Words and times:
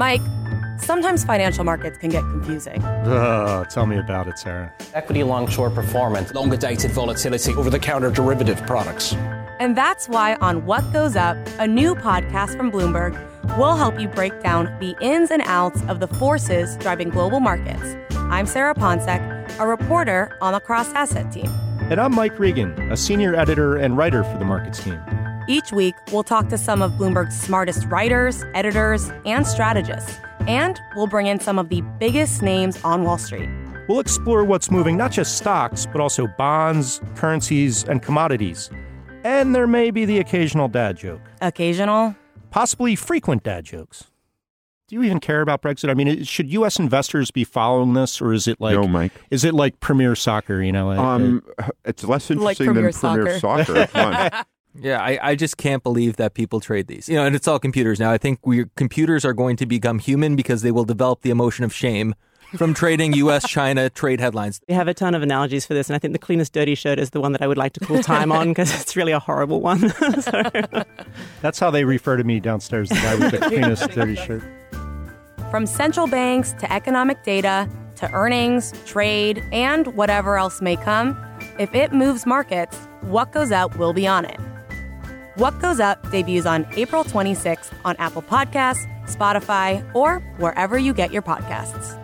Mike, 0.00 0.22
sometimes 0.78 1.24
financial 1.24 1.62
markets 1.62 1.98
can 1.98 2.08
get 2.08 2.22
confusing. 2.22 2.82
Ugh, 2.82 3.68
tell 3.68 3.84
me 3.84 3.98
about 3.98 4.28
it, 4.28 4.38
Sarah. 4.38 4.72
Equity 4.94 5.22
long 5.22 5.46
short 5.46 5.74
performance, 5.74 6.32
longer 6.32 6.56
dated 6.56 6.90
volatility, 6.92 7.52
over 7.52 7.68
the 7.68 7.78
counter 7.78 8.10
derivative 8.10 8.58
products. 8.66 9.12
And 9.60 9.76
that's 9.76 10.08
why 10.08 10.36
on 10.36 10.64
What 10.64 10.90
Goes 10.94 11.16
Up, 11.16 11.36
a 11.58 11.66
new 11.66 11.94
podcast 11.94 12.56
from 12.56 12.72
Bloomberg, 12.72 13.12
we'll 13.58 13.76
help 13.76 14.00
you 14.00 14.08
break 14.08 14.42
down 14.42 14.74
the 14.80 14.96
ins 15.02 15.30
and 15.30 15.42
outs 15.44 15.82
of 15.86 16.00
the 16.00 16.08
forces 16.08 16.78
driving 16.78 17.10
global 17.10 17.40
markets. 17.40 17.94
I'm 18.16 18.46
Sarah 18.46 18.74
Ponczek, 18.74 19.20
a 19.60 19.66
reporter 19.66 20.34
on 20.40 20.54
the 20.54 20.60
Cross 20.60 20.94
Asset 20.94 21.30
team. 21.30 21.50
And 21.90 22.00
I'm 22.00 22.14
Mike 22.14 22.38
Regan, 22.38 22.90
a 22.90 22.96
senior 22.96 23.34
editor 23.34 23.76
and 23.76 23.98
writer 23.98 24.24
for 24.24 24.38
the 24.38 24.46
markets 24.46 24.82
team. 24.82 24.98
Each 25.50 25.72
week, 25.72 25.96
we'll 26.12 26.22
talk 26.22 26.48
to 26.50 26.56
some 26.56 26.80
of 26.80 26.92
Bloomberg's 26.92 27.36
smartest 27.36 27.84
writers, 27.88 28.44
editors, 28.54 29.10
and 29.26 29.44
strategists. 29.44 30.16
And 30.46 30.80
we'll 30.94 31.08
bring 31.08 31.26
in 31.26 31.40
some 31.40 31.58
of 31.58 31.70
the 31.70 31.80
biggest 31.98 32.40
names 32.40 32.80
on 32.84 33.02
Wall 33.02 33.18
Street. 33.18 33.48
We'll 33.88 33.98
explore 33.98 34.44
what's 34.44 34.70
moving 34.70 34.96
not 34.96 35.10
just 35.10 35.36
stocks, 35.36 35.86
but 35.86 36.00
also 36.00 36.28
bonds, 36.38 37.00
currencies, 37.16 37.82
and 37.82 38.00
commodities. 38.00 38.70
And 39.24 39.52
there 39.52 39.66
may 39.66 39.90
be 39.90 40.04
the 40.04 40.18
occasional 40.18 40.68
dad 40.68 40.96
joke. 40.96 41.20
Occasional? 41.40 42.14
Possibly 42.50 42.94
frequent 42.94 43.42
dad 43.42 43.64
jokes. 43.64 44.04
Do 44.86 44.94
you 44.94 45.02
even 45.02 45.18
care 45.18 45.40
about 45.40 45.62
Brexit? 45.62 45.90
I 45.90 45.94
mean, 45.94 46.22
should 46.22 46.48
U.S. 46.52 46.78
investors 46.78 47.32
be 47.32 47.42
following 47.42 47.94
this, 47.94 48.20
or 48.20 48.32
is 48.32 48.46
it 48.46 48.60
like 48.60 48.74
no, 48.74 48.86
Mike? 48.86 49.12
Is 49.30 49.44
it 49.44 49.54
like 49.54 49.80
Premier 49.80 50.14
Soccer? 50.14 50.62
You 50.62 50.70
know, 50.70 50.92
um, 50.92 51.42
it's 51.84 52.04
less 52.04 52.30
interesting 52.30 52.44
like 52.44 52.58
than 52.58 52.66
Premier 52.66 52.92
Premier 52.92 53.38
Soccer. 53.40 54.44
Yeah, 54.74 55.02
I, 55.02 55.18
I 55.22 55.34
just 55.34 55.56
can't 55.56 55.82
believe 55.82 56.16
that 56.16 56.34
people 56.34 56.60
trade 56.60 56.86
these. 56.86 57.08
You 57.08 57.16
know, 57.16 57.24
and 57.24 57.34
it's 57.34 57.48
all 57.48 57.58
computers 57.58 57.98
now. 57.98 58.12
I 58.12 58.18
think 58.18 58.46
we 58.46 58.66
computers 58.76 59.24
are 59.24 59.32
going 59.32 59.56
to 59.56 59.66
become 59.66 59.98
human 59.98 60.36
because 60.36 60.62
they 60.62 60.70
will 60.70 60.84
develop 60.84 61.22
the 61.22 61.30
emotion 61.30 61.64
of 61.64 61.74
shame 61.74 62.14
from 62.56 62.74
trading 62.74 63.12
U.S. 63.14 63.48
China 63.48 63.90
trade 63.90 64.20
headlines. 64.20 64.60
We 64.68 64.74
have 64.74 64.88
a 64.88 64.94
ton 64.94 65.14
of 65.14 65.22
analogies 65.22 65.66
for 65.66 65.74
this, 65.74 65.88
and 65.88 65.96
I 65.96 65.98
think 65.98 66.12
the 66.12 66.18
cleanest 66.18 66.52
dirty 66.52 66.74
shirt 66.74 66.98
is 66.98 67.10
the 67.10 67.20
one 67.20 67.32
that 67.32 67.42
I 67.42 67.46
would 67.46 67.58
like 67.58 67.72
to 67.74 67.80
call 67.80 68.02
time 68.02 68.32
on 68.32 68.48
because 68.48 68.80
it's 68.80 68.96
really 68.96 69.12
a 69.12 69.18
horrible 69.18 69.60
one. 69.60 69.88
so. 70.20 70.42
That's 71.42 71.58
how 71.58 71.70
they 71.70 71.84
refer 71.84 72.16
to 72.16 72.24
me 72.24 72.40
downstairs. 72.40 72.88
The 72.88 72.94
guy 72.96 73.14
with 73.16 73.30
the 73.32 73.38
cleanest 73.38 73.90
dirty 73.90 74.16
shirt. 74.16 74.42
From 75.50 75.66
central 75.66 76.06
banks 76.06 76.52
to 76.54 76.72
economic 76.72 77.24
data 77.24 77.68
to 77.96 78.10
earnings, 78.12 78.72
trade, 78.86 79.42
and 79.52 79.88
whatever 79.88 80.38
else 80.38 80.62
may 80.62 80.76
come, 80.76 81.16
if 81.58 81.74
it 81.74 81.92
moves 81.92 82.24
markets, 82.24 82.76
what 83.02 83.32
goes 83.32 83.50
up 83.50 83.76
will 83.76 83.92
be 83.92 84.06
on 84.06 84.24
it. 84.24 84.38
What 85.40 85.58
Goes 85.58 85.80
Up 85.80 86.02
debuts 86.10 86.44
on 86.44 86.66
April 86.76 87.02
26th 87.02 87.72
on 87.82 87.96
Apple 87.96 88.20
Podcasts, 88.20 88.84
Spotify, 89.06 89.82
or 89.94 90.18
wherever 90.36 90.76
you 90.76 90.92
get 90.92 91.12
your 91.12 91.22
podcasts. 91.22 91.96